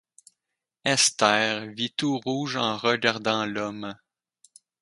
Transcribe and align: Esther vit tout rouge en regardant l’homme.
Esther 0.83 1.67
vit 1.75 1.91
tout 1.95 2.19
rouge 2.25 2.55
en 2.57 2.75
regardant 2.75 3.45
l’homme. 3.45 3.95